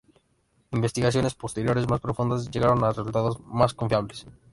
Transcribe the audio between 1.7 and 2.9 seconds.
más profundas, llegaron a